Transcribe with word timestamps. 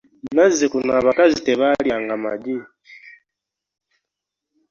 Nazzikuno 0.35 0.91
abakazi 0.99 1.37
tebalyanga 1.45 2.13
magi. 2.23 2.57